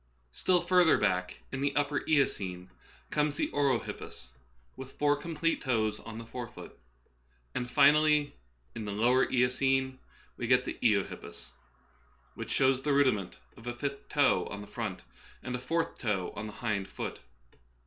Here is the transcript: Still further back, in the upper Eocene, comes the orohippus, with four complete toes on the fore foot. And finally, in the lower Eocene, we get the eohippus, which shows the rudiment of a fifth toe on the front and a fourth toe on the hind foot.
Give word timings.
Still 0.31 0.61
further 0.61 0.97
back, 0.97 1.43
in 1.51 1.61
the 1.61 1.75
upper 1.75 1.99
Eocene, 2.07 2.71
comes 3.11 3.35
the 3.35 3.51
orohippus, 3.51 4.29
with 4.75 4.93
four 4.93 5.15
complete 5.15 5.61
toes 5.61 5.99
on 5.99 6.17
the 6.17 6.25
fore 6.25 6.47
foot. 6.47 6.75
And 7.53 7.69
finally, 7.69 8.33
in 8.73 8.85
the 8.85 8.91
lower 8.93 9.29
Eocene, 9.31 9.99
we 10.37 10.47
get 10.47 10.65
the 10.65 10.79
eohippus, 10.81 11.49
which 12.33 12.49
shows 12.49 12.81
the 12.81 12.93
rudiment 12.93 13.37
of 13.55 13.67
a 13.67 13.75
fifth 13.75 14.09
toe 14.09 14.47
on 14.47 14.61
the 14.61 14.65
front 14.65 15.03
and 15.43 15.55
a 15.55 15.59
fourth 15.59 15.99
toe 15.99 16.33
on 16.35 16.47
the 16.47 16.53
hind 16.65 16.87
foot. 16.87 17.19